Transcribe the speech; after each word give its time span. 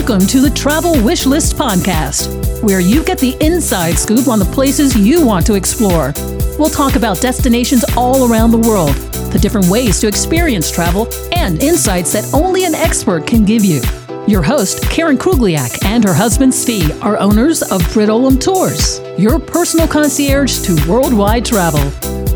Welcome 0.00 0.26
to 0.28 0.40
the 0.40 0.48
Travel 0.48 0.92
Wish 1.04 1.26
List 1.26 1.58
Podcast, 1.58 2.62
where 2.62 2.80
you 2.80 3.04
get 3.04 3.18
the 3.18 3.36
inside 3.42 3.98
scoop 3.98 4.28
on 4.28 4.38
the 4.38 4.46
places 4.46 4.96
you 4.96 5.22
want 5.22 5.44
to 5.44 5.56
explore. 5.56 6.14
We'll 6.58 6.70
talk 6.70 6.96
about 6.96 7.20
destinations 7.20 7.84
all 7.98 8.32
around 8.32 8.50
the 8.50 8.66
world, 8.66 8.94
the 9.30 9.38
different 9.38 9.66
ways 9.66 10.00
to 10.00 10.08
experience 10.08 10.70
travel, 10.70 11.06
and 11.32 11.62
insights 11.62 12.12
that 12.12 12.32
only 12.32 12.64
an 12.64 12.74
expert 12.74 13.26
can 13.26 13.44
give 13.44 13.62
you. 13.62 13.82
Your 14.26 14.42
host, 14.42 14.82
Karen 14.88 15.18
Krugliak, 15.18 15.84
and 15.84 16.02
her 16.02 16.14
husband, 16.14 16.54
Svi, 16.54 16.98
are 17.04 17.18
owners 17.18 17.60
of 17.60 17.82
Brit 17.92 18.08
Olam 18.08 18.40
Tours, 18.40 19.02
your 19.18 19.38
personal 19.38 19.86
concierge 19.86 20.60
to 20.62 20.82
worldwide 20.90 21.44
travel. 21.44 21.90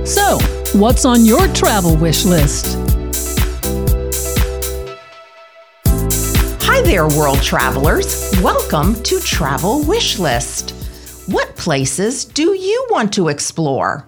So, 0.04 0.38
what's 0.74 1.06
on 1.06 1.24
your 1.24 1.48
travel 1.54 1.96
wish 1.96 2.26
list? 2.26 2.83
There, 6.94 7.08
world 7.08 7.42
travelers. 7.42 8.30
Welcome 8.40 9.02
to 9.02 9.18
Travel 9.18 9.82
Wish 9.82 10.20
List. 10.20 10.70
What 11.26 11.56
places 11.56 12.24
do 12.24 12.54
you 12.54 12.86
want 12.88 13.12
to 13.14 13.26
explore? 13.26 14.06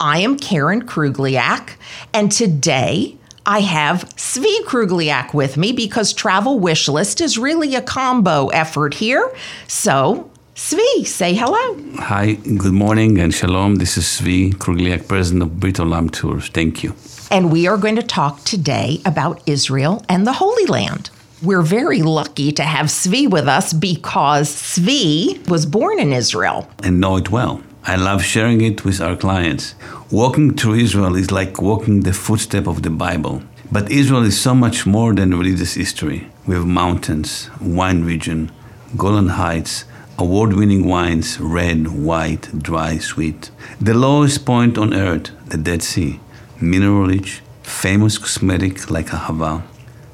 I 0.00 0.18
am 0.18 0.36
Karen 0.36 0.82
Krugliak, 0.82 1.76
and 2.12 2.32
today 2.32 3.16
I 3.46 3.60
have 3.60 4.06
Svi 4.16 4.64
Krugliak 4.64 5.34
with 5.34 5.56
me 5.56 5.70
because 5.70 6.12
Travel 6.12 6.58
Wish 6.58 6.88
List 6.88 7.20
is 7.20 7.38
really 7.38 7.76
a 7.76 7.80
combo 7.80 8.48
effort 8.48 8.94
here. 8.94 9.32
So, 9.68 10.32
Svi, 10.56 11.06
say 11.06 11.32
hello. 11.34 11.80
Hi, 11.94 12.32
good 12.32 12.72
morning 12.72 13.20
and 13.20 13.32
shalom. 13.32 13.76
This 13.76 13.96
is 13.96 14.04
Svi 14.04 14.52
Krugliak, 14.52 15.06
president 15.06 15.44
of 15.44 15.60
Brit 15.60 15.76
Olam 15.76 16.10
Tours. 16.10 16.48
Thank 16.48 16.82
you. 16.82 16.92
And 17.30 17.52
we 17.52 17.68
are 17.68 17.76
going 17.76 17.94
to 17.94 18.02
talk 18.02 18.42
today 18.42 19.00
about 19.04 19.40
Israel 19.46 20.04
and 20.08 20.26
the 20.26 20.32
Holy 20.32 20.66
Land. 20.66 21.10
We're 21.42 21.62
very 21.62 22.02
lucky 22.02 22.52
to 22.52 22.62
have 22.62 22.86
Svi 22.86 23.26
with 23.26 23.48
us 23.48 23.72
because 23.72 24.50
Svi 24.50 25.48
was 25.48 25.64
born 25.64 25.98
in 25.98 26.12
Israel. 26.12 26.68
And 26.82 27.00
know 27.00 27.16
it 27.16 27.30
well. 27.30 27.62
I 27.82 27.96
love 27.96 28.22
sharing 28.22 28.60
it 28.60 28.84
with 28.84 29.00
our 29.00 29.16
clients. 29.16 29.74
Walking 30.10 30.54
through 30.54 30.74
Israel 30.74 31.16
is 31.16 31.30
like 31.30 31.62
walking 31.62 32.00
the 32.00 32.12
footstep 32.12 32.66
of 32.66 32.82
the 32.82 32.90
Bible. 32.90 33.42
But 33.72 33.90
Israel 33.90 34.22
is 34.22 34.38
so 34.38 34.54
much 34.54 34.84
more 34.84 35.14
than 35.14 35.30
religious 35.30 35.74
history. 35.74 36.28
We 36.46 36.56
have 36.56 36.66
mountains, 36.66 37.48
wine 37.58 38.04
region, 38.04 38.52
Golan 38.94 39.28
Heights, 39.28 39.86
award 40.18 40.52
winning 40.52 40.86
wines 40.86 41.40
red, 41.40 41.88
white, 41.88 42.50
dry, 42.58 42.98
sweet. 42.98 43.50
The 43.80 43.94
lowest 43.94 44.44
point 44.44 44.76
on 44.76 44.92
earth, 44.92 45.30
the 45.46 45.56
Dead 45.56 45.82
Sea, 45.82 46.20
mineral 46.60 47.06
rich, 47.06 47.40
famous 47.62 48.18
cosmetic 48.18 48.90
like 48.90 49.06
Ahava. 49.06 49.62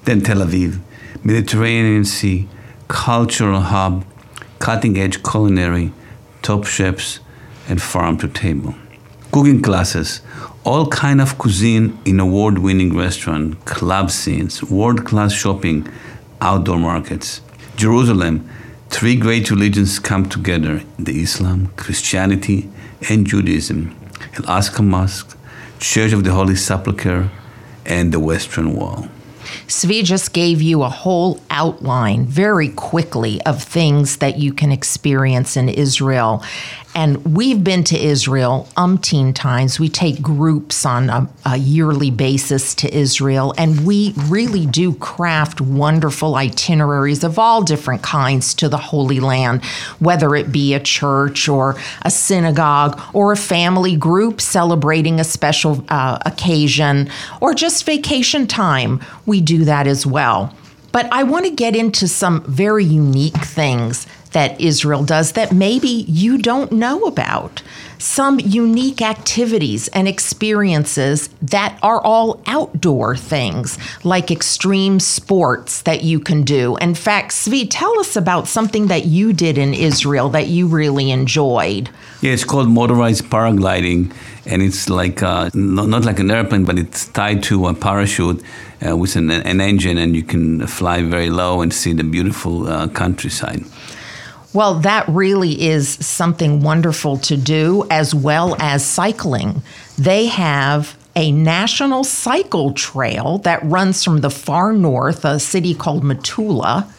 Then 0.04 0.20
Tel 0.20 0.36
Aviv, 0.36 0.78
Mediterranean 1.26 2.04
Sea, 2.04 2.48
cultural 2.86 3.60
hub, 3.60 4.04
cutting 4.60 4.96
edge 4.96 5.24
culinary, 5.24 5.92
top 6.40 6.64
chefs, 6.64 7.18
and 7.68 7.82
farm 7.82 8.16
to 8.18 8.28
table. 8.28 8.76
Cooking 9.32 9.60
classes, 9.60 10.20
all 10.62 10.86
kind 10.86 11.20
of 11.20 11.36
cuisine 11.36 11.98
in 12.04 12.20
award-winning 12.20 12.96
restaurant, 12.96 13.64
club 13.64 14.12
scenes, 14.12 14.62
world-class 14.62 15.32
shopping, 15.32 15.88
outdoor 16.40 16.78
markets. 16.78 17.40
Jerusalem, 17.74 18.48
three 18.88 19.16
great 19.16 19.50
religions 19.50 19.98
come 19.98 20.28
together: 20.28 20.84
the 20.96 21.20
Islam, 21.20 21.72
Christianity, 21.74 22.70
and 23.10 23.26
Judaism. 23.26 23.96
Al 24.36 24.60
Aqsa 24.60 24.84
Mosque, 24.84 25.36
Church 25.80 26.12
of 26.12 26.22
the 26.22 26.30
Holy 26.30 26.54
Sepulchre, 26.54 27.30
and 27.84 28.12
the 28.12 28.20
Western 28.20 28.76
Wall. 28.76 29.08
Svi 29.66 30.04
just 30.04 30.32
gave 30.32 30.62
you 30.62 30.82
a 30.82 30.88
whole 30.88 31.40
outline 31.50 32.26
very 32.26 32.68
quickly 32.68 33.40
of 33.42 33.62
things 33.62 34.18
that 34.18 34.38
you 34.38 34.52
can 34.52 34.72
experience 34.72 35.56
in 35.56 35.68
Israel. 35.68 36.42
And 36.96 37.36
we've 37.36 37.62
been 37.62 37.84
to 37.84 37.98
Israel 37.98 38.66
umpteen 38.74 39.34
times. 39.34 39.78
We 39.78 39.90
take 39.90 40.22
groups 40.22 40.86
on 40.86 41.10
a, 41.10 41.28
a, 41.44 41.58
yearly 41.58 42.10
basis 42.10 42.74
to 42.76 42.90
Israel, 42.90 43.52
and 43.58 43.86
we 43.86 44.14
really 44.28 44.64
do 44.64 44.94
craft 44.94 45.60
wonderful 45.60 46.36
itineraries 46.36 47.22
of 47.22 47.38
all 47.38 47.62
different 47.62 48.02
kinds 48.02 48.54
to 48.54 48.70
the 48.70 48.78
Holy 48.78 49.20
Land, 49.20 49.62
whether 49.98 50.34
it 50.34 50.50
be 50.50 50.72
a 50.72 50.80
church 50.80 51.50
or 51.50 51.76
a 52.00 52.10
synagogue 52.10 52.98
or 53.12 53.30
a 53.30 53.36
family 53.36 53.94
group 53.94 54.40
celebrating 54.40 55.20
a 55.20 55.24
special 55.24 55.84
uh, 55.90 56.18
occasion 56.24 57.10
or 57.42 57.52
just 57.52 57.84
vacation 57.84 58.46
time. 58.46 59.04
We 59.26 59.42
do 59.42 59.66
that 59.66 59.86
as 59.86 60.06
well. 60.06 60.54
But 60.96 61.12
I 61.12 61.24
want 61.24 61.44
to 61.44 61.50
get 61.50 61.76
into 61.76 62.08
some 62.08 62.42
very 62.44 62.82
unique 62.82 63.36
things 63.44 64.06
that 64.32 64.58
Israel 64.58 65.04
does 65.04 65.32
that 65.32 65.52
maybe 65.52 65.88
you 65.88 66.38
don't 66.38 66.72
know 66.72 67.04
about. 67.04 67.62
Some 67.98 68.40
unique 68.40 69.02
activities 69.02 69.88
and 69.88 70.08
experiences 70.08 71.28
that 71.42 71.78
are 71.82 72.00
all 72.00 72.42
outdoor 72.46 73.14
things, 73.14 73.78
like 74.04 74.30
extreme 74.30 74.98
sports 74.98 75.82
that 75.82 76.02
you 76.02 76.18
can 76.18 76.44
do. 76.44 76.76
In 76.78 76.94
fact, 76.94 77.32
Svi, 77.32 77.66
tell 77.68 77.98
us 78.00 78.16
about 78.16 78.48
something 78.48 78.86
that 78.86 79.04
you 79.04 79.34
did 79.34 79.58
in 79.58 79.74
Israel 79.74 80.30
that 80.30 80.46
you 80.46 80.66
really 80.66 81.10
enjoyed. 81.10 81.90
Yeah, 82.22 82.32
it's 82.32 82.44
called 82.44 82.70
motorized 82.70 83.24
paragliding, 83.24 84.14
and 84.46 84.62
it's 84.62 84.88
like 84.88 85.22
uh, 85.22 85.50
not, 85.54 85.88
not, 85.88 86.04
like 86.04 86.18
an 86.18 86.30
airplane, 86.30 86.64
but 86.64 86.78
it's 86.78 87.06
tied 87.08 87.42
to 87.44 87.66
a 87.66 87.74
parachute 87.74 88.42
uh, 88.86 88.96
with 88.96 89.16
an, 89.16 89.30
an, 89.30 89.60
engine, 89.60 89.98
and 89.98 90.14
you 90.14 90.22
can 90.22 90.66
fly 90.66 91.02
very 91.02 91.30
low 91.30 91.60
and 91.60 91.72
see 91.72 91.92
the 91.92 92.04
beautiful 92.04 92.68
uh, 92.68 92.88
countryside. 92.88 93.64
Well, 94.52 94.74
that 94.80 95.06
really 95.08 95.60
is 95.60 95.88
something 96.06 96.62
wonderful 96.62 97.18
to 97.18 97.36
do, 97.36 97.86
as 97.90 98.14
well 98.14 98.56
as 98.60 98.84
cycling. 98.84 99.62
They 99.98 100.26
have 100.26 100.96
a 101.14 101.32
national 101.32 102.04
cycle 102.04 102.72
trail 102.72 103.38
that 103.38 103.62
runs 103.64 104.04
from 104.04 104.20
the 104.20 104.30
far 104.30 104.72
north, 104.72 105.24
a 105.24 105.40
city 105.40 105.74
called 105.74 106.04
Metula, 106.04 106.90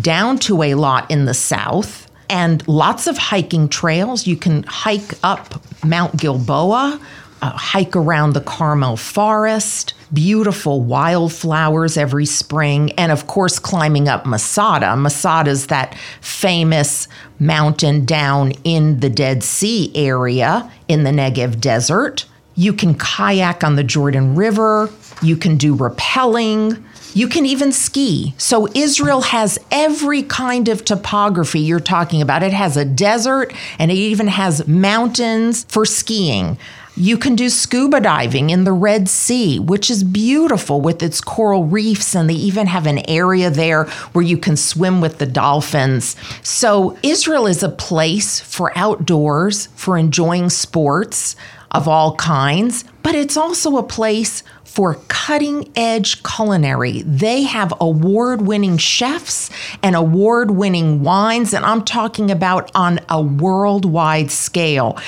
down 0.00 0.38
to 0.38 0.56
Eilat 0.56 1.10
in 1.10 1.24
the 1.24 1.34
south, 1.34 2.03
and 2.28 2.66
lots 2.68 3.06
of 3.06 3.18
hiking 3.18 3.68
trails. 3.68 4.26
You 4.26 4.36
can 4.36 4.62
hike 4.64 5.12
up 5.22 5.62
Mount 5.84 6.16
Gilboa, 6.16 7.00
uh, 7.42 7.50
hike 7.50 7.94
around 7.94 8.32
the 8.32 8.40
Carmel 8.40 8.96
Forest, 8.96 9.94
beautiful 10.12 10.80
wildflowers 10.80 11.96
every 11.96 12.24
spring, 12.24 12.92
and 12.92 13.12
of 13.12 13.26
course, 13.26 13.58
climbing 13.58 14.08
up 14.08 14.24
Masada. 14.24 14.96
Masada 14.96 15.50
is 15.50 15.66
that 15.66 15.94
famous 16.20 17.06
mountain 17.38 18.04
down 18.04 18.52
in 18.64 19.00
the 19.00 19.10
Dead 19.10 19.42
Sea 19.42 19.92
area 19.94 20.70
in 20.88 21.04
the 21.04 21.10
Negev 21.10 21.60
Desert. 21.60 22.24
You 22.54 22.72
can 22.72 22.94
kayak 22.94 23.64
on 23.64 23.76
the 23.76 23.84
Jordan 23.84 24.36
River, 24.36 24.86
you 25.24 25.36
can 25.36 25.56
do 25.56 25.74
rappelling. 25.74 26.82
You 27.14 27.28
can 27.28 27.46
even 27.46 27.72
ski. 27.72 28.34
So 28.38 28.68
Israel 28.74 29.22
has 29.22 29.58
every 29.70 30.22
kind 30.22 30.68
of 30.68 30.84
topography 30.84 31.60
you're 31.60 31.80
talking 31.80 32.20
about. 32.20 32.42
It 32.42 32.52
has 32.52 32.76
a 32.76 32.84
desert 32.84 33.52
and 33.78 33.90
it 33.90 33.94
even 33.94 34.26
has 34.26 34.66
mountains 34.66 35.64
for 35.68 35.84
skiing. 35.84 36.58
You 36.96 37.18
can 37.18 37.34
do 37.34 37.48
scuba 37.48 38.00
diving 38.00 38.50
in 38.50 38.62
the 38.62 38.72
Red 38.72 39.08
Sea, 39.08 39.58
which 39.58 39.90
is 39.90 40.04
beautiful 40.04 40.80
with 40.80 41.02
its 41.02 41.20
coral 41.20 41.64
reefs, 41.64 42.14
and 42.14 42.30
they 42.30 42.34
even 42.34 42.68
have 42.68 42.86
an 42.86 43.08
area 43.10 43.50
there 43.50 43.84
where 44.12 44.24
you 44.24 44.38
can 44.38 44.56
swim 44.56 45.00
with 45.00 45.18
the 45.18 45.26
dolphins. 45.26 46.14
So, 46.44 46.96
Israel 47.02 47.48
is 47.48 47.64
a 47.64 47.68
place 47.68 48.38
for 48.38 48.70
outdoors, 48.78 49.66
for 49.74 49.98
enjoying 49.98 50.50
sports 50.50 51.34
of 51.74 51.88
all 51.88 52.14
kinds, 52.14 52.84
but 53.02 53.14
it's 53.16 53.36
also 53.36 53.76
a 53.76 53.82
place 53.82 54.44
for 54.64 54.94
cutting 55.08 55.70
edge 55.76 56.22
culinary. 56.22 57.02
They 57.02 57.42
have 57.42 57.74
award 57.80 58.42
winning 58.42 58.78
chefs 58.78 59.50
and 59.82 59.94
award 59.94 60.52
winning 60.52 61.02
wines, 61.02 61.52
and 61.52 61.64
I'm 61.64 61.84
talking 61.84 62.30
about 62.30 62.70
on 62.74 63.00
a 63.08 63.20
worldwide 63.20 64.30
scale. 64.30 64.98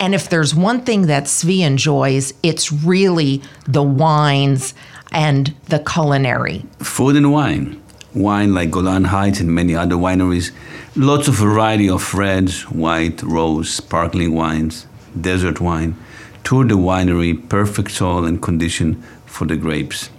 And 0.00 0.14
if 0.14 0.28
there's 0.28 0.54
one 0.54 0.82
thing 0.82 1.02
that 1.06 1.24
Svi 1.24 1.60
enjoys, 1.60 2.34
it's 2.42 2.72
really 2.72 3.42
the 3.66 3.82
wines 3.82 4.74
and 5.12 5.54
the 5.68 5.78
culinary. 5.78 6.64
Food 6.80 7.16
and 7.16 7.32
wine. 7.32 7.80
Wine 8.14 8.54
like 8.54 8.70
Golan 8.70 9.04
Heights 9.04 9.40
and 9.40 9.54
many 9.54 9.74
other 9.74 9.96
wineries. 9.96 10.52
Lots 10.96 11.28
of 11.28 11.34
variety 11.34 11.88
of 11.88 12.14
reds, 12.14 12.62
white, 12.70 13.22
rose, 13.22 13.70
sparkling 13.70 14.34
wines, 14.34 14.86
desert 15.20 15.60
wine 15.60 15.96
tour 16.44 16.64
the 16.64 16.74
winery, 16.74 17.48
perfect 17.48 17.90
soil 17.90 18.24
and 18.24 18.40
condition 18.40 19.02
for 19.26 19.46
the 19.46 19.56
grapes. 19.56 20.10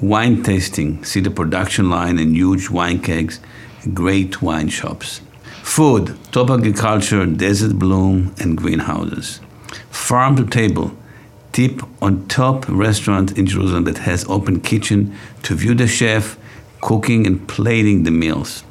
Wine 0.00 0.42
tasting, 0.42 1.04
see 1.04 1.20
the 1.20 1.30
production 1.30 1.90
line 1.90 2.18
and 2.18 2.34
huge 2.34 2.70
wine 2.70 3.00
kegs, 3.00 3.40
great 3.94 4.42
wine 4.42 4.68
shops. 4.68 5.20
Food, 5.62 6.16
top 6.32 6.50
agriculture, 6.50 7.26
desert 7.26 7.78
bloom, 7.78 8.34
and 8.38 8.56
greenhouses. 8.56 9.40
Farm 9.90 10.34
to 10.36 10.46
table, 10.46 10.92
tip 11.52 11.82
on 12.00 12.26
top 12.28 12.66
restaurant 12.68 13.36
in 13.36 13.46
Jerusalem 13.46 13.84
that 13.84 13.98
has 13.98 14.24
open 14.28 14.60
kitchen 14.60 15.14
to 15.42 15.54
view 15.54 15.74
the 15.74 15.86
chef 15.86 16.38
cooking 16.80 17.26
and 17.26 17.46
plating 17.46 18.04
the 18.04 18.10
meals. 18.10 18.64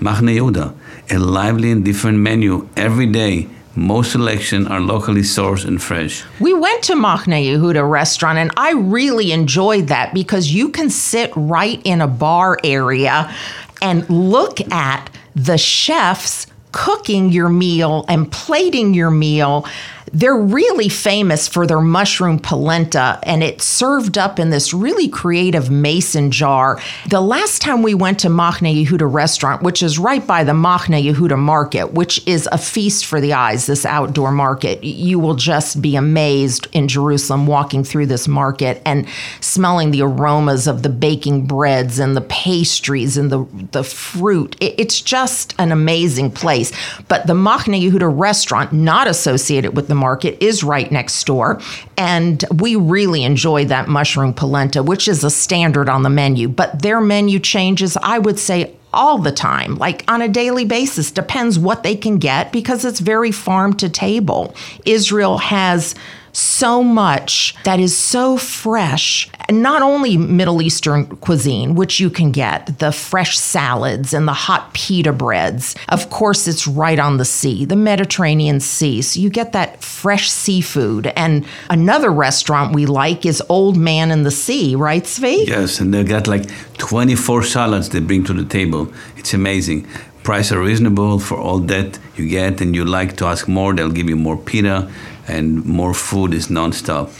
Machne 0.00 0.36
Yehuda, 0.36 0.74
a 1.10 1.18
lively 1.18 1.70
and 1.72 1.84
different 1.84 2.18
menu 2.18 2.68
every 2.76 3.06
day. 3.06 3.48
Most 3.78 4.10
selection 4.10 4.66
are 4.66 4.80
locally 4.80 5.20
sourced 5.20 5.64
and 5.64 5.80
fresh. 5.80 6.24
We 6.40 6.52
went 6.52 6.82
to 6.84 6.94
Machne 6.94 7.44
Yehuda 7.44 7.88
restaurant 7.88 8.36
and 8.36 8.50
I 8.56 8.72
really 8.72 9.30
enjoyed 9.30 9.86
that 9.86 10.12
because 10.12 10.50
you 10.50 10.70
can 10.70 10.90
sit 10.90 11.30
right 11.36 11.80
in 11.84 12.00
a 12.00 12.08
bar 12.08 12.58
area 12.64 13.32
and 13.80 14.08
look 14.10 14.60
at 14.72 15.08
the 15.36 15.56
chefs 15.56 16.48
cooking 16.72 17.30
your 17.30 17.48
meal 17.48 18.04
and 18.08 18.30
plating 18.32 18.94
your 18.94 19.12
meal. 19.12 19.64
They're 20.12 20.36
really 20.36 20.88
famous 20.88 21.48
for 21.48 21.66
their 21.66 21.80
mushroom 21.80 22.38
polenta, 22.38 23.18
and 23.22 23.42
it's 23.42 23.64
served 23.64 24.16
up 24.16 24.38
in 24.38 24.50
this 24.50 24.72
really 24.72 25.08
creative 25.08 25.70
mason 25.70 26.30
jar. 26.30 26.80
The 27.08 27.20
last 27.20 27.60
time 27.62 27.82
we 27.82 27.94
went 27.94 28.20
to 28.20 28.28
Machne 28.28 28.84
Yehuda 28.84 29.12
restaurant, 29.12 29.62
which 29.62 29.82
is 29.82 29.98
right 29.98 30.26
by 30.26 30.44
the 30.44 30.52
Machne 30.52 31.02
Yehuda 31.02 31.38
market, 31.38 31.92
which 31.92 32.26
is 32.26 32.48
a 32.52 32.58
feast 32.58 33.06
for 33.06 33.20
the 33.20 33.32
eyes, 33.32 33.66
this 33.66 33.84
outdoor 33.84 34.32
market, 34.32 34.82
you 34.82 35.18
will 35.18 35.34
just 35.34 35.82
be 35.82 35.96
amazed 35.96 36.68
in 36.72 36.88
Jerusalem 36.88 37.46
walking 37.46 37.84
through 37.84 38.06
this 38.06 38.28
market 38.28 38.80
and 38.84 39.06
smelling 39.40 39.90
the 39.90 40.02
aromas 40.02 40.66
of 40.66 40.82
the 40.82 40.88
baking 40.88 41.46
breads 41.46 41.98
and 41.98 42.16
the 42.16 42.22
pastries 42.22 43.16
and 43.16 43.30
the, 43.30 43.46
the 43.72 43.84
fruit. 43.84 44.56
it's 44.60 45.00
just 45.00 45.54
an 45.58 45.72
amazing 45.72 46.30
place. 46.30 46.72
But 47.08 47.26
the 47.26 47.34
Machne 47.34 47.80
Yehuda 47.80 48.18
restaurant, 48.18 48.72
not 48.72 49.06
associated 49.06 49.76
with 49.76 49.88
the 49.88 49.94
market 49.98 50.42
is 50.42 50.64
right 50.64 50.90
next 50.90 51.22
door. 51.26 51.60
And 51.96 52.44
we 52.58 52.76
really 52.76 53.24
enjoy 53.24 53.66
that 53.66 53.88
mushroom 53.88 54.32
polenta, 54.32 54.82
which 54.82 55.08
is 55.08 55.22
a 55.24 55.30
standard 55.30 55.88
on 55.88 56.02
the 56.02 56.10
menu. 56.10 56.48
But 56.48 56.82
their 56.82 57.00
menu 57.00 57.38
changes, 57.38 57.96
I 58.02 58.18
would 58.18 58.38
say, 58.38 58.74
all 58.92 59.18
the 59.18 59.32
time, 59.32 59.76
like 59.76 60.04
on 60.08 60.22
a 60.22 60.28
daily 60.28 60.64
basis. 60.64 61.10
Depends 61.10 61.58
what 61.58 61.82
they 61.82 61.94
can 61.94 62.18
get 62.18 62.52
because 62.52 62.84
it's 62.84 63.00
very 63.00 63.30
farm 63.30 63.74
to 63.74 63.88
table. 63.88 64.54
Israel 64.86 65.38
has 65.38 65.94
so 66.32 66.82
much 66.82 67.54
that 67.64 67.80
is 67.80 67.96
so 67.96 68.36
fresh. 68.36 69.30
And 69.48 69.62
Not 69.62 69.82
only 69.82 70.16
Middle 70.16 70.62
Eastern 70.62 71.06
cuisine, 71.16 71.74
which 71.74 72.00
you 72.00 72.10
can 72.10 72.32
get, 72.32 72.78
the 72.78 72.92
fresh 72.92 73.38
salads 73.38 74.12
and 74.12 74.28
the 74.28 74.32
hot 74.32 74.74
pita 74.74 75.12
breads. 75.12 75.74
Of 75.88 76.10
course, 76.10 76.46
it's 76.46 76.66
right 76.66 76.98
on 76.98 77.16
the 77.16 77.24
sea, 77.24 77.64
the 77.64 77.76
Mediterranean 77.76 78.60
Sea. 78.60 79.02
So 79.02 79.20
you 79.20 79.30
get 79.30 79.52
that 79.52 79.82
fresh 79.82 80.30
seafood. 80.30 81.06
And 81.16 81.46
another 81.70 82.10
restaurant 82.10 82.74
we 82.74 82.86
like 82.86 83.24
is 83.24 83.42
Old 83.48 83.76
Man 83.76 84.10
in 84.10 84.22
the 84.22 84.30
Sea, 84.30 84.74
right, 84.74 85.04
Svi? 85.04 85.46
Yes, 85.46 85.80
and 85.80 85.92
they 85.92 86.04
got 86.04 86.26
like 86.26 86.48
24 86.78 87.42
salads 87.44 87.88
they 87.88 88.00
bring 88.00 88.24
to 88.24 88.32
the 88.32 88.44
table. 88.44 88.92
It's 89.16 89.34
amazing 89.34 89.86
price 90.28 90.52
are 90.52 90.60
reasonable 90.60 91.18
for 91.18 91.38
all 91.38 91.58
that 91.58 91.98
you 92.16 92.28
get 92.28 92.60
and 92.60 92.74
you 92.74 92.84
like 92.84 93.16
to 93.16 93.24
ask 93.24 93.48
more 93.48 93.72
they'll 93.72 93.90
give 93.90 94.10
you 94.10 94.16
more 94.16 94.36
pita 94.36 94.86
and 95.28 95.64
more 95.64 95.94
food 95.94 96.34
is 96.34 96.48
nonstop. 96.48 97.10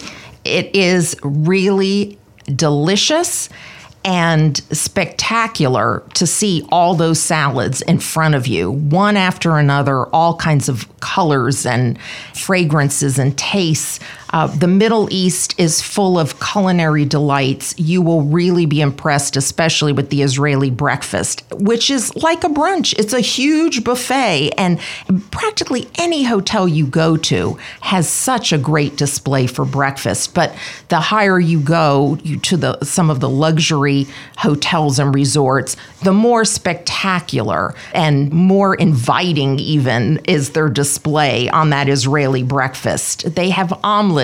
It 0.44 0.74
is 0.74 1.16
really 1.22 2.18
delicious 2.54 3.48
and 4.04 4.56
spectacular 4.72 6.02
to 6.14 6.26
see 6.26 6.66
all 6.70 6.94
those 6.94 7.20
salads 7.20 7.82
in 7.82 7.98
front 7.98 8.34
of 8.34 8.46
you, 8.46 8.70
one 8.70 9.16
after 9.16 9.58
another, 9.58 10.06
all 10.06 10.36
kinds 10.36 10.68
of 10.68 10.88
colors 11.00 11.66
and 11.66 11.98
fragrances 12.34 13.18
and 13.18 13.36
tastes. 13.36 14.00
Uh, 14.30 14.46
the 14.46 14.68
Middle 14.68 15.08
East 15.10 15.54
is 15.58 15.80
full 15.80 16.18
of 16.18 16.38
culinary 16.40 17.04
delights. 17.04 17.78
You 17.78 18.02
will 18.02 18.22
really 18.22 18.66
be 18.66 18.80
impressed, 18.80 19.36
especially 19.36 19.92
with 19.92 20.10
the 20.10 20.22
Israeli 20.22 20.70
breakfast, 20.70 21.44
which 21.52 21.90
is 21.90 22.14
like 22.16 22.44
a 22.44 22.48
brunch. 22.48 22.98
It's 22.98 23.12
a 23.12 23.20
huge 23.20 23.84
buffet, 23.84 24.52
and 24.58 24.80
practically 25.30 25.88
any 25.96 26.24
hotel 26.24 26.68
you 26.68 26.86
go 26.86 27.16
to 27.16 27.58
has 27.80 28.08
such 28.08 28.52
a 28.52 28.58
great 28.58 28.96
display 28.96 29.46
for 29.46 29.64
breakfast. 29.64 30.34
But 30.34 30.54
the 30.88 31.00
higher 31.00 31.40
you 31.40 31.60
go 31.60 32.18
you, 32.22 32.38
to 32.38 32.56
the 32.56 32.84
some 32.84 33.10
of 33.10 33.20
the 33.20 33.28
luxury 33.28 34.06
hotels 34.36 34.98
and 34.98 35.14
resorts, 35.14 35.76
the 36.02 36.12
more 36.12 36.44
spectacular 36.44 37.74
and 37.94 38.32
more 38.32 38.74
inviting 38.74 39.58
even 39.58 40.18
is 40.24 40.50
their 40.50 40.68
display 40.68 41.48
on 41.48 41.70
that 41.70 41.88
Israeli 41.88 42.42
breakfast. 42.42 43.34
They 43.34 43.50
have 43.50 43.72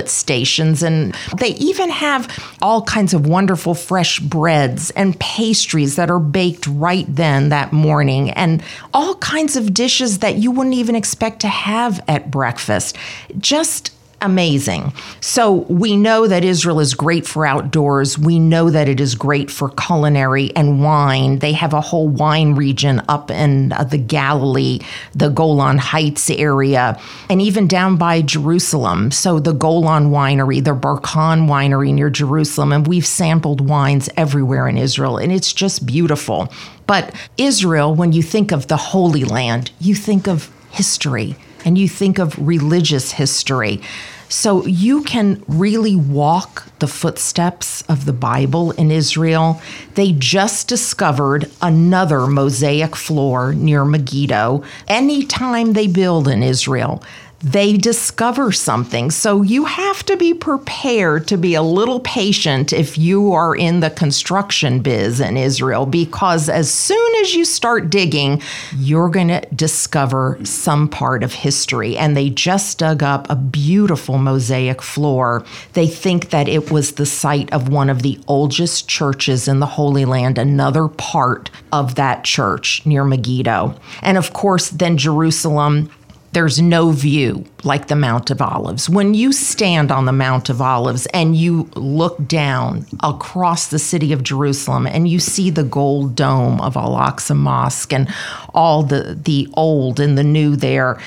stations 0.09 0.83
and 0.83 1.15
they 1.39 1.51
even 1.51 1.91
have 1.91 2.29
all 2.61 2.83
kinds 2.83 3.15
of 3.15 3.27
wonderful 3.27 3.75
fresh 3.75 4.21
breads 4.21 4.91
and 4.93 5.19
pastries 5.19 5.97
that 5.97 6.11
are 6.11 6.19
baked 6.21 6.67
right 6.67 7.07
then 7.09 7.49
that 7.49 7.73
morning 7.73 8.31
and 8.31 8.63
all 8.93 9.15
kinds 9.17 9.57
of 9.57 9.73
dishes 9.73 10.19
that 10.19 10.37
you 10.37 10.51
wouldn't 10.51 10.75
even 10.75 10.95
expect 10.95 11.41
to 11.41 11.49
have 11.49 12.03
at 12.09 12.31
breakfast. 12.31 12.97
Just 13.39 13.93
amazing. 14.25 14.93
So 15.21 15.53
we 15.53 15.97
know 15.97 16.27
that 16.27 16.45
Israel 16.45 16.81
is 16.81 16.95
great 16.95 17.27
for 17.27 17.47
outdoors. 17.47 18.19
We 18.19 18.39
know 18.39 18.71
that 18.71 18.89
it 18.89 19.01
is 19.01 19.15
great 19.15 19.51
for 19.51 19.71
culinary 19.71 20.55
and 20.57 20.83
wine. 20.83 21.39
They 21.39 21.53
have 21.53 21.73
a 21.73 21.81
whole 21.81 22.09
wine 22.09 22.55
region 22.55 23.03
up 23.09 23.31
in 23.31 23.73
uh, 23.73 23.85
the 23.85 23.99
Galilee, 23.99 24.81
the 25.15 25.29
Golan 25.29 25.79
Heights 25.79 26.31
area, 26.31 26.99
and 27.29 27.41
even 27.41 27.69
down 27.69 27.97
by 27.97 28.23
Jerusalem. 28.23 29.11
So 29.11 29.39
the 29.39 29.53
Golan 29.53 30.11
Winery, 30.11 30.65
the 30.65 30.75
Barkan 30.75 31.47
Winery 31.49 31.93
near 31.93 32.11
Jerusalem, 32.11 32.73
and 32.73 32.87
we've 32.87 33.07
sampled 33.07 33.61
wines 33.61 34.09
everywhere 34.17 34.69
in 34.69 34.79
Israel, 34.79 35.19
and 35.19 35.33
it's 35.33 35.53
just 35.53 35.87
beautiful. 35.87 36.53
But 36.87 37.15
Israel, 37.39 37.95
when 37.95 38.13
you 38.13 38.23
think 38.23 38.53
of 38.53 38.69
the 38.69 38.77
Holy 38.77 39.25
Land, 39.25 39.71
you 39.81 39.95
think 39.95 40.27
of 40.29 40.51
history 40.71 41.37
and 41.65 41.79
you 41.79 41.89
think 41.89 42.19
of 42.19 42.37
religious 42.39 43.13
history. 43.13 43.81
So 44.29 44.67
you 44.67 45.03
can 45.03 45.43
really 45.47 45.97
walk 45.97 46.67
the 46.79 46.87
footsteps 46.87 47.83
of 47.83 48.05
the 48.05 48.13
Bible 48.13 48.73
in 48.73 48.91
Israel. 48.91 49.61
They 49.95 50.13
just 50.13 50.69
discovered 50.69 51.51
another 51.63 52.27
mosaic 52.27 52.97
floor 52.97 53.53
near 53.55 53.85
Megiddo. 53.85 54.65
Anytime 54.89 55.73
they 55.73 55.87
build 55.87 56.29
in 56.29 56.43
Israel, 56.43 57.03
they 57.45 57.77
discover 57.77 58.51
something. 58.53 59.11
So 59.11 59.43
you 59.43 59.67
have 59.67 60.03
to 60.07 60.17
be 60.17 60.33
prepared 60.33 61.29
to 61.29 61.37
be 61.37 61.55
a 61.55 61.63
little 61.63 62.01
patient 62.01 62.73
if 62.73 62.97
you 62.97 63.35
are 63.35 63.55
in 63.55 63.81
the 63.81 63.91
construction 63.91 64.81
biz 64.81 65.21
in 65.21 65.37
Israel, 65.37 65.85
because 65.85 66.49
as 66.49 66.73
soon 66.73 67.15
as 67.21 67.35
you 67.35 67.45
start 67.45 67.91
digging, 67.91 68.41
you're 68.77 69.11
going 69.11 69.29
to 69.29 69.43
discover 69.55 70.39
some 70.43 70.89
part 70.89 71.23
of 71.23 71.35
history. 71.35 71.99
And 71.99 72.17
they 72.17 72.31
just 72.31 72.79
dug 72.79 73.03
up 73.03 73.29
a 73.29 73.37
beautiful 73.37 74.17
mosaic 74.17 74.81
floor. 74.81 75.45
They 75.75 75.87
think 75.87 76.31
that 76.31 76.49
it 76.49 76.71
was 76.71 76.93
the 76.93 77.05
site 77.05 77.53
of 77.53 77.69
one 77.69 77.91
of 77.91 78.01
the 78.01 78.19
oldest 78.27 78.89
churches 78.89 79.49
in 79.49 79.61
the 79.61 79.67
Holy 79.67 80.07
Land, 80.07 80.39
another 80.39 80.89
part 80.89 81.51
of 81.73 81.97
that 81.97 82.25
church 82.25 82.87
near 82.87 83.05
Megiddo. 83.05 83.79
And 84.01 84.17
of 84.17 84.33
course, 84.33 84.71
then 84.71 84.97
Jerusalem 84.97 85.91
there's 86.35 86.61
no 86.61 86.91
view 86.91 87.45
like 87.63 87.87
the 87.87 87.97
Mount 87.97 88.31
of 88.31 88.43
Olives. 88.43 88.91
When 88.91 89.15
you 89.15 89.33
stand 89.33 89.91
on 89.91 90.05
the 90.05 90.13
Mount 90.13 90.51
of 90.51 90.61
Olives 90.61 91.07
and 91.07 91.37
you 91.37 91.71
look 91.75 92.27
down 92.27 92.87
across 93.03 93.69
the 93.69 93.79
city 93.79 94.13
of 94.13 94.23
Jerusalem 94.23 94.87
and 94.87 95.09
you 95.09 95.21
see 95.21 95.49
the 95.49 95.63
gold 95.63 96.17
dome 96.17 96.61
of 96.61 96.77
Al 96.77 96.97
Aqsa 96.97 97.37
Mosque 97.37 97.93
and 97.93 98.13
all 98.53 98.83
the, 98.83 99.19
the 99.23 99.49
old 99.55 100.01
and 100.01 100.19
the 100.19 100.25
new 100.25 100.57
there, 100.57 101.01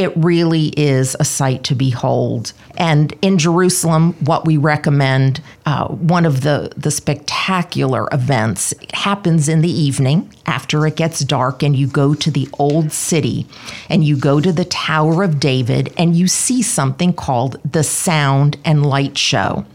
it 0.00 0.16
really 0.16 0.68
is 0.78 1.14
a 1.20 1.26
sight 1.26 1.62
to 1.64 1.74
behold. 1.74 2.54
And 2.78 3.12
in 3.20 3.36
Jerusalem, 3.36 4.14
what 4.24 4.46
we 4.46 4.56
recommend, 4.56 5.42
uh, 5.66 5.88
one 5.88 6.24
of 6.24 6.40
the, 6.40 6.72
the 6.74 6.90
spectacular 6.90 8.08
events 8.10 8.72
happens 8.94 9.46
in 9.46 9.60
the 9.60 9.70
evening 9.70 10.32
after 10.46 10.86
it 10.86 10.96
gets 10.96 11.20
dark, 11.20 11.62
and 11.62 11.76
you 11.76 11.86
go 11.86 12.14
to 12.14 12.30
the 12.30 12.48
old 12.58 12.92
city 12.92 13.46
and 13.90 14.02
you 14.02 14.16
go 14.16 14.40
to 14.40 14.52
the 14.52 14.64
Tower 14.64 15.22
of 15.22 15.38
David 15.38 15.92
and 15.98 16.16
you 16.16 16.26
see 16.28 16.62
something 16.62 17.12
called 17.12 17.60
the 17.70 17.84
Sound 17.84 18.56
and 18.64 18.86
Light 18.86 19.18
Show. 19.18 19.66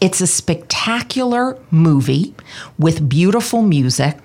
It's 0.00 0.22
a 0.22 0.26
spectacular 0.26 1.58
movie 1.70 2.34
with 2.78 3.10
beautiful 3.10 3.60
music 3.60 4.16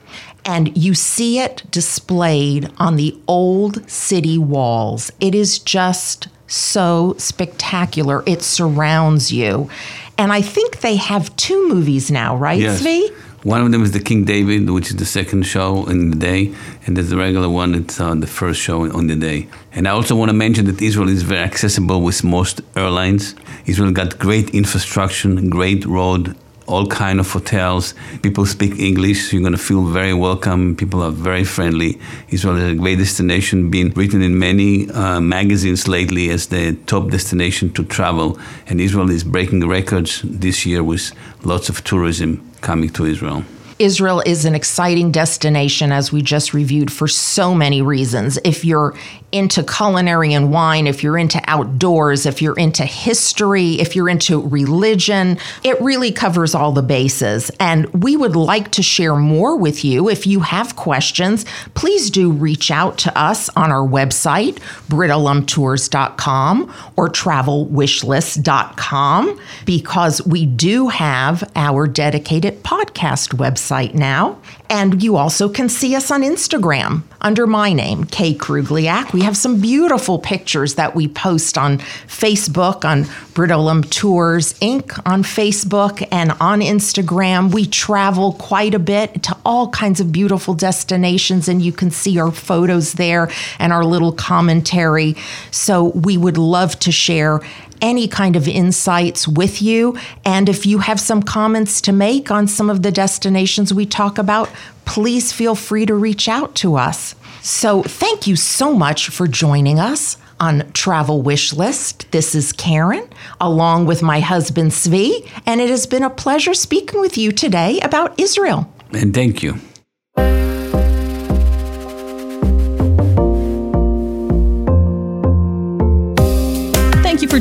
and 0.45 0.75
you 0.77 0.93
see 0.93 1.39
it 1.39 1.63
displayed 1.71 2.69
on 2.77 2.95
the 2.95 3.17
old 3.27 3.89
city 3.89 4.37
walls. 4.37 5.11
It 5.19 5.35
is 5.35 5.59
just 5.59 6.27
so 6.47 7.15
spectacular. 7.17 8.23
It 8.25 8.41
surrounds 8.41 9.31
you. 9.31 9.69
And 10.17 10.33
I 10.33 10.41
think 10.41 10.81
they 10.81 10.97
have 10.97 11.35
two 11.35 11.67
movies 11.67 12.11
now, 12.11 12.35
right, 12.35 12.59
yes. 12.59 12.81
Svi? 12.81 13.09
One 13.43 13.61
of 13.61 13.71
them 13.71 13.81
is 13.81 13.91
the 13.91 13.99
King 13.99 14.23
David, 14.23 14.69
which 14.69 14.91
is 14.91 14.97
the 14.97 15.05
second 15.05 15.43
show 15.47 15.87
in 15.87 16.11
the 16.11 16.15
day, 16.15 16.53
and 16.85 16.95
there's 16.95 17.09
the 17.09 17.17
regular 17.17 17.49
one. 17.49 17.73
It's 17.73 17.99
uh, 17.99 18.13
the 18.13 18.27
first 18.27 18.61
show 18.61 18.91
on 18.95 19.07
the 19.07 19.15
day. 19.15 19.47
And 19.71 19.87
I 19.87 19.91
also 19.91 20.15
want 20.15 20.29
to 20.29 20.33
mention 20.33 20.65
that 20.65 20.79
Israel 20.79 21.09
is 21.09 21.23
very 21.23 21.41
accessible 21.41 22.03
with 22.03 22.23
most 22.23 22.61
airlines. 22.75 23.33
Israel 23.65 23.91
got 23.91 24.19
great 24.19 24.51
infrastructure, 24.51 25.33
great 25.49 25.85
road 25.85 26.35
all 26.71 26.87
kind 26.87 27.19
of 27.19 27.29
hotels. 27.31 27.93
People 28.21 28.45
speak 28.45 28.79
English, 28.79 29.33
you're 29.33 29.41
going 29.41 29.51
to 29.51 29.57
feel 29.57 29.85
very 29.85 30.13
welcome. 30.13 30.75
People 30.75 31.03
are 31.03 31.11
very 31.11 31.43
friendly. 31.43 31.99
Israel 32.29 32.57
is 32.57 32.71
a 32.73 32.75
great 32.75 32.97
destination, 32.97 33.69
being 33.69 33.89
written 33.91 34.21
in 34.21 34.39
many 34.39 34.89
uh, 34.91 35.19
magazines 35.19 35.87
lately 35.87 36.29
as 36.29 36.47
the 36.47 36.73
top 36.85 37.09
destination 37.09 37.71
to 37.73 37.83
travel. 37.83 38.39
And 38.67 38.79
Israel 38.79 39.09
is 39.11 39.23
breaking 39.23 39.67
records 39.67 40.21
this 40.23 40.65
year 40.65 40.83
with 40.83 41.11
lots 41.43 41.69
of 41.69 41.83
tourism 41.83 42.29
coming 42.61 42.89
to 42.91 43.05
Israel. 43.05 43.43
Israel 43.81 44.21
is 44.23 44.45
an 44.45 44.53
exciting 44.53 45.11
destination, 45.11 45.91
as 45.91 46.11
we 46.11 46.21
just 46.21 46.53
reviewed, 46.53 46.91
for 46.91 47.07
so 47.07 47.55
many 47.55 47.81
reasons. 47.81 48.37
If 48.43 48.63
you're 48.63 48.93
into 49.31 49.63
culinary 49.63 50.33
and 50.33 50.51
wine, 50.51 50.85
if 50.85 51.01
you're 51.01 51.17
into 51.17 51.41
outdoors, 51.47 52.27
if 52.27 52.43
you're 52.43 52.59
into 52.59 52.85
history, 52.85 53.79
if 53.79 53.95
you're 53.95 54.09
into 54.09 54.39
religion, 54.41 55.39
it 55.63 55.81
really 55.81 56.11
covers 56.11 56.53
all 56.53 56.73
the 56.73 56.83
bases. 56.83 57.49
And 57.59 58.03
we 58.03 58.15
would 58.15 58.35
like 58.35 58.69
to 58.71 58.83
share 58.83 59.15
more 59.15 59.57
with 59.57 59.83
you. 59.83 60.09
If 60.09 60.27
you 60.27 60.41
have 60.41 60.75
questions, 60.75 61.43
please 61.73 62.11
do 62.11 62.31
reach 62.31 62.69
out 62.69 62.99
to 62.99 63.17
us 63.17 63.49
on 63.55 63.71
our 63.71 63.87
website, 63.87 64.59
britolomtours.com 64.89 66.75
or 66.97 67.09
travelwishlist.com, 67.09 69.39
because 69.65 70.23
we 70.27 70.45
do 70.45 70.89
have 70.89 71.49
our 71.55 71.87
dedicated 71.87 72.61
podcast 72.63 73.37
website 73.37 73.70
website 73.71 73.93
now. 73.93 74.39
And 74.69 75.03
you 75.03 75.17
also 75.17 75.49
can 75.49 75.67
see 75.67 75.95
us 75.95 76.11
on 76.11 76.21
Instagram 76.21 77.03
under 77.19 77.45
my 77.45 77.73
name, 77.73 78.05
Kay 78.05 78.33
Krugliak. 78.33 79.11
We 79.11 79.21
have 79.21 79.35
some 79.35 79.59
beautiful 79.59 80.17
pictures 80.17 80.75
that 80.75 80.95
we 80.95 81.09
post 81.09 81.57
on 81.57 81.79
Facebook, 82.07 82.85
on 82.85 83.05
Brit 83.33 83.51
Olam 83.51 83.89
Tours 83.89 84.53
Inc. 84.59 84.99
on 85.05 85.23
Facebook 85.23 86.07
and 86.11 86.31
on 86.39 86.61
Instagram. 86.61 87.53
We 87.53 87.65
travel 87.65 88.33
quite 88.33 88.73
a 88.73 88.79
bit 88.79 89.23
to 89.23 89.37
all 89.45 89.69
kinds 89.69 89.99
of 89.99 90.11
beautiful 90.11 90.53
destinations, 90.53 91.49
and 91.49 91.61
you 91.61 91.73
can 91.73 91.91
see 91.91 92.17
our 92.17 92.31
photos 92.31 92.93
there 92.93 93.29
and 93.59 93.73
our 93.73 93.83
little 93.83 94.13
commentary. 94.13 95.15
So 95.51 95.89
we 95.89 96.17
would 96.17 96.37
love 96.37 96.79
to 96.79 96.91
share 96.93 97.41
any 97.81 98.07
kind 98.07 98.35
of 98.35 98.47
insights 98.47 99.27
with 99.27 99.61
you. 99.61 99.97
And 100.23 100.47
if 100.47 100.65
you 100.65 100.79
have 100.79 100.99
some 100.99 101.23
comments 101.23 101.81
to 101.81 101.91
make 101.91 102.31
on 102.31 102.47
some 102.47 102.69
of 102.69 102.83
the 102.83 102.91
destinations 102.91 103.73
we 103.73 103.85
talk 103.85 104.17
about, 104.17 104.49
please 104.85 105.31
feel 105.31 105.55
free 105.55 105.85
to 105.85 105.95
reach 105.95 106.27
out 106.27 106.55
to 106.55 106.75
us. 106.75 107.15
So, 107.41 107.81
thank 107.81 108.27
you 108.27 108.35
so 108.35 108.73
much 108.73 109.09
for 109.09 109.27
joining 109.27 109.79
us 109.79 110.17
on 110.39 110.71
Travel 110.73 111.21
Wish 111.21 111.53
List. 111.53 112.11
This 112.11 112.35
is 112.35 112.51
Karen, 112.51 113.07
along 113.39 113.85
with 113.85 114.01
my 114.01 114.19
husband 114.19 114.71
Svi, 114.71 115.27
and 115.45 115.61
it 115.61 115.69
has 115.69 115.87
been 115.87 116.03
a 116.03 116.09
pleasure 116.09 116.53
speaking 116.53 116.99
with 116.99 117.17
you 117.17 117.31
today 117.31 117.79
about 117.79 118.19
Israel. 118.19 118.71
And 118.91 119.13
thank 119.13 119.41
you. 119.41 119.59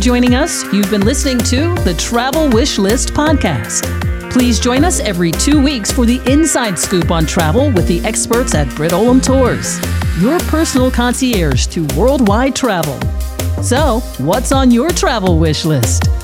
Joining 0.00 0.34
us. 0.34 0.64
You've 0.72 0.90
been 0.90 1.04
listening 1.04 1.38
to 1.38 1.74
the 1.84 1.94
Travel 1.94 2.48
Wish 2.48 2.78
List 2.78 3.12
podcast. 3.12 3.84
Please 4.30 4.58
join 4.58 4.82
us 4.82 4.98
every 5.00 5.30
two 5.30 5.62
weeks 5.62 5.90
for 5.90 6.06
the 6.06 6.22
inside 6.30 6.78
scoop 6.78 7.10
on 7.10 7.26
travel 7.26 7.70
with 7.72 7.86
the 7.86 8.00
experts 8.00 8.54
at 8.54 8.74
Brit 8.74 8.92
Olam 8.92 9.22
Tours, 9.22 9.78
your 10.22 10.38
personal 10.50 10.90
concierge 10.90 11.66
to 11.66 11.86
worldwide 11.98 12.56
travel. 12.56 12.98
So, 13.62 14.00
what's 14.18 14.52
on 14.52 14.70
your 14.70 14.88
travel 14.90 15.38
wish 15.38 15.66
list? 15.66 16.19